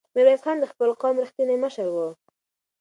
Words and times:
میرویس 0.15 0.41
خان 0.45 0.57
د 0.59 0.65
خپل 0.71 0.89
قوم 1.01 1.15
رښتینی 1.23 1.55
مشر 1.63 1.87
و. 1.93 1.97